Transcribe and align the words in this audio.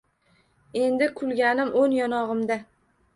Endi 0.79 1.09
kulganim 1.19 1.69
on 1.83 1.93
yonog’imda 1.99 2.59